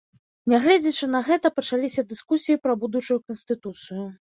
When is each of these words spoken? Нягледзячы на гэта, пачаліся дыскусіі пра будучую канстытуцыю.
Нягледзячы 0.53 1.09
на 1.15 1.21
гэта, 1.27 1.51
пачаліся 1.59 2.05
дыскусіі 2.15 2.59
пра 2.65 2.73
будучую 2.87 3.19
канстытуцыю. 3.31 4.03